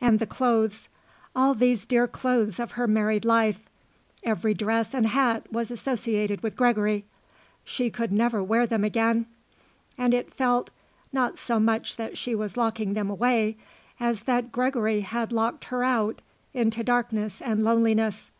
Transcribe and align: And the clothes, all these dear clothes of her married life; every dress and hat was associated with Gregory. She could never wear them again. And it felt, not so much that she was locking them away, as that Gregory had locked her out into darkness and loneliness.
And 0.00 0.18
the 0.18 0.24
clothes, 0.26 0.88
all 1.36 1.52
these 1.52 1.84
dear 1.84 2.06
clothes 2.08 2.58
of 2.58 2.70
her 2.70 2.86
married 2.86 3.26
life; 3.26 3.68
every 4.24 4.54
dress 4.54 4.94
and 4.94 5.06
hat 5.08 5.52
was 5.52 5.70
associated 5.70 6.42
with 6.42 6.56
Gregory. 6.56 7.04
She 7.64 7.90
could 7.90 8.10
never 8.10 8.42
wear 8.42 8.66
them 8.66 8.82
again. 8.82 9.26
And 9.98 10.14
it 10.14 10.32
felt, 10.32 10.70
not 11.12 11.36
so 11.36 11.60
much 11.60 11.96
that 11.96 12.16
she 12.16 12.34
was 12.34 12.56
locking 12.56 12.94
them 12.94 13.10
away, 13.10 13.58
as 14.00 14.22
that 14.22 14.52
Gregory 14.52 15.02
had 15.02 15.32
locked 15.32 15.66
her 15.66 15.84
out 15.84 16.22
into 16.54 16.82
darkness 16.82 17.42
and 17.42 17.62
loneliness. 17.62 18.30